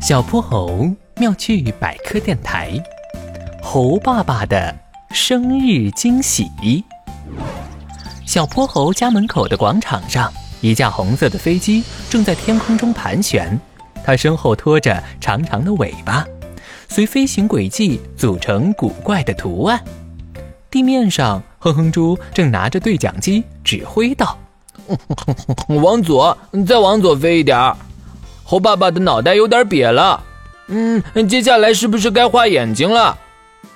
[0.00, 2.72] 小泼猴妙趣百科电台，
[3.60, 4.74] 猴爸爸的
[5.10, 6.48] 生日惊喜。
[8.24, 13.58] 小泼猴家门口的广场上，一架红色的飞机正在天空中盘旋，
[14.04, 16.24] 它身后拖着长长的尾巴，
[16.88, 19.82] 随飞行轨迹组成古怪的图案。
[20.70, 24.38] 地面上，哼哼猪正拿着对讲机指挥道
[25.68, 27.76] ：“往左，再往左飞一点儿。”
[28.50, 30.24] 猴爸爸的脑袋有点瘪了，
[30.68, 33.14] 嗯，接下来是不是该画眼睛了？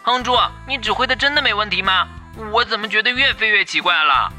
[0.01, 0.33] 哼猪，
[0.67, 2.09] 你指挥的真的没问题吗？
[2.51, 4.33] 我怎么觉得越飞越奇怪了？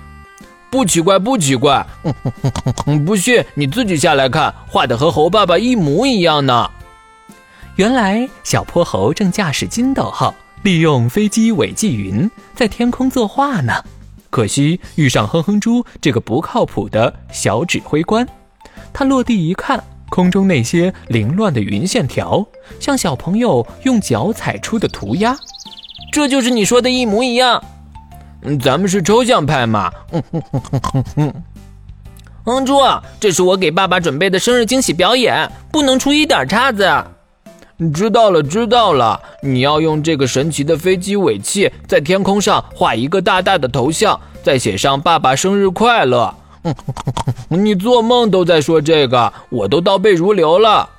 [0.72, 1.86] 不奇怪，不奇怪，
[3.06, 6.68] 不信你自己下来看，画的和猴爸爸一模一样呢。
[7.76, 13.72] 原来小泼猴正驾驶筋斗号，利用飞机尾纪云在天空作画呢。
[14.32, 18.28] 可惜遇上哼哼猪这个不靠谱的小指挥官，
[18.92, 19.84] 他落地一看。
[20.14, 22.46] 空中那些凌乱的云线条，
[22.80, 25.36] 像小朋友用脚踩出的涂鸦，
[26.12, 27.64] 这就是你说的一模一样。
[28.44, 29.92] 嗯，咱们是抽象派嘛。
[30.12, 31.34] 嗯 哼哼哼哼哼。
[32.46, 32.78] 哼猪，
[33.20, 36.88] 这是我给爸爸准备的生日惊喜表演，不能出一点岔子。
[37.92, 39.20] 知道了，知道了。
[39.42, 46.32] 你要用这个神奇的飞机尾气，在天空上画一个大大的头像，再写上“爸爸生日快乐”。
[47.50, 50.90] 你做梦都在说这个，我都倒背如流了。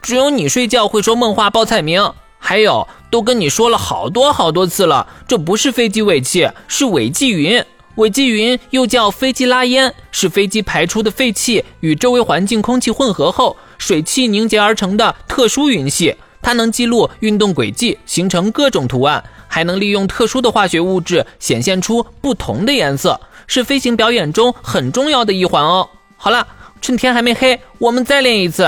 [0.00, 2.12] 只有你睡觉会说梦话报菜名。
[2.42, 7.62] 还有，都跟你说了好多好多次了，这不是飞机尾气，是尾气云。
[7.96, 16.16] 尾气云又叫飞机拉烟，是飞机排出的废气与周围环境空气混合后，水汽凝结而成的特殊云系。
[16.40, 23.20] 它能记录运动轨迹，形成各种图案，还能利用特殊的化学物质显现出不同的颜色。
[23.50, 25.90] 是飞行表演中很重要的一环哦。
[26.16, 26.46] 好了，
[26.80, 28.62] 趁天还没黑，我们再练一次。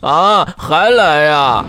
[0.00, 1.64] 啊，还来呀！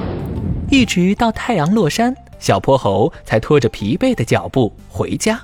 [0.72, 5.40] 一直到太阳落山，小泼猴才拖着疲惫的脚步回家。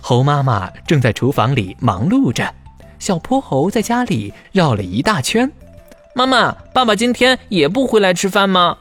[0.00, 2.52] 猴妈妈正在厨房里忙碌着，
[2.98, 5.48] 小泼猴在家里绕了一大圈。
[6.16, 8.76] 妈妈，爸爸今天也不回来吃饭吗？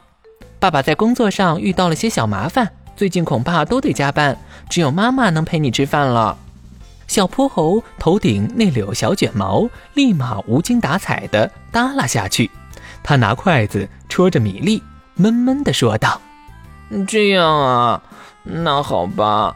[0.59, 4.35] 爸爸在工作上遇到了些小麻烦，最近恐怕都得加班，
[4.67, 6.35] 只有妈妈能陪你吃饭了。
[7.11, 12.49] 小泼猴头顶那绺小卷毛立马无精打采地耷拉下去，
[13.03, 14.81] 他拿筷子戳着米粒，
[15.15, 16.21] 闷闷地说道
[17.05, 18.01] ：“这样啊，
[18.43, 19.53] 那好吧。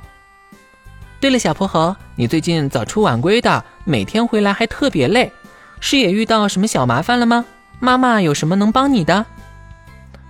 [1.22, 5.32] 对了，小泼猴，你最近早出晚归的，每天回来还特别累，
[5.80, 7.46] 是也遇到什么小麻烦了吗？
[7.80, 9.26] 妈妈有什么能帮你的？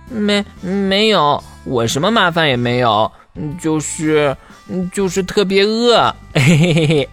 [0.08, 3.10] 没没有，我什么麻烦也没有，
[3.60, 4.36] 就是
[4.92, 7.08] 就是特别饿， 嘿嘿嘿。”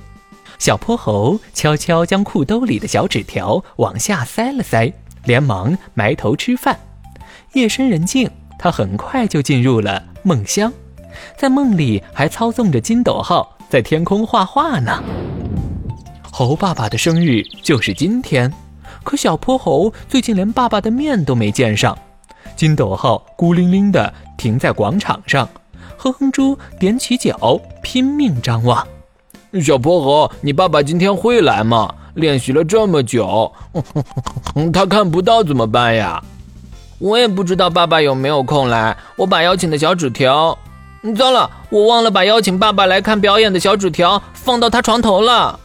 [0.59, 4.93] 小泼猴悄悄将裤兜里的小纸条往下塞了塞，
[5.25, 6.79] 连忙埋头吃饭。
[7.53, 10.71] 夜深人静，他很快就进入了梦乡，
[11.37, 15.03] 在梦里还操纵着筋斗号在天空画画呢。
[16.31, 18.51] 猴爸爸的生日就是今天，
[19.03, 21.97] 可小泼猴最近连爸爸的面都没见上。
[22.55, 25.47] 筋斗号孤零零地停在广场上，
[25.97, 28.85] 哼哼猪踮起脚拼命张望。
[29.63, 31.93] 小泼猴，你爸爸今天会来吗？
[32.15, 33.51] 练习了这么久，
[34.71, 36.23] 他看不到怎么办呀？
[36.99, 38.95] 我也不知道爸爸有没有空来。
[39.15, 40.57] 我把邀请的小纸条……
[41.17, 45.59] 糟了，我忘了把邀请爸爸来看表演的小纸条放到他床头了。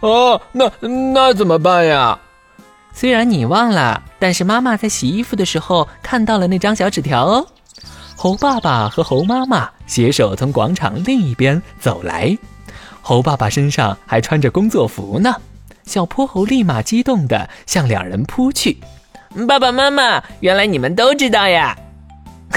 [0.00, 0.70] 哦，那
[1.12, 2.18] 那怎么办呀？
[2.92, 7.46] 虽然你忘了，但是妈妈在洗衣服的时候看到了那张小纸条哦。
[8.24, 12.34] 猴爸爸和猴妈妈携手从广场另一边走来。
[13.02, 15.36] 猴爸爸身上还穿着工作服呢，
[15.84, 18.78] 小泼猴立马激动地向两人扑去。
[19.46, 21.76] 爸爸妈妈，原来你们都知道呀！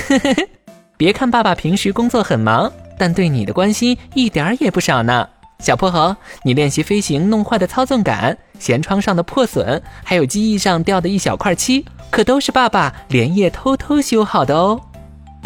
[0.95, 5.27] 别看爸爸平时工作很忙，但对你的关心一点儿也不少呢。
[5.59, 14.79] 小泼猴，你练习飞行弄坏的操纵杆、舷窗上的破损，还有机翼上掉的一小块漆，可都是爸爸连夜偷偷修好的哦。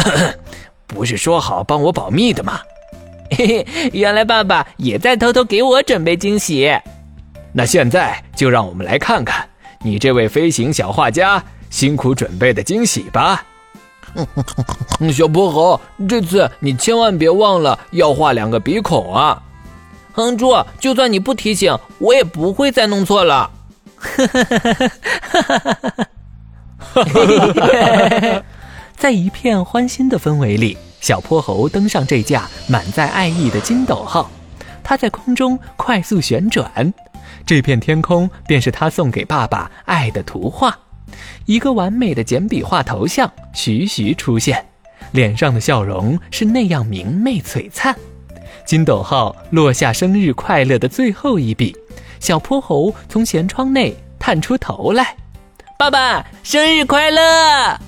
[0.87, 2.59] 不是说好帮我保密的吗？
[3.31, 6.69] 嘿嘿，原来爸爸也在偷偷给我准备惊喜。
[7.53, 9.47] 那现在就让我们来看看
[9.81, 13.43] 你这位飞行小画家辛苦准备的惊喜吧。
[15.13, 19.41] 小泼猴，这次你千万别忘了要画两个鼻孔啊！
[20.11, 23.49] 哼猪，就算你不提醒，我也不会再弄错了。
[23.95, 25.73] 哈哈哈哈哈
[28.19, 28.43] 哈！
[29.01, 30.77] 在一片欢欣的氛围里。
[30.99, 34.29] 小泼猴登上这架满载爱意的筋斗号，
[34.83, 36.93] 它在空中快速旋转，
[37.43, 40.77] 这片天空便是他送给爸爸爱的图画。
[41.47, 44.63] 一个完美的简笔画头像徐徐出现，
[45.13, 47.95] 脸上的笑容是那样明媚璀璨。
[48.67, 51.75] 金斗号落下生日快乐的最后一笔，
[52.19, 55.15] 小泼猴从舷窗内探出头来
[55.75, 57.79] ：“爸爸，生日快乐！”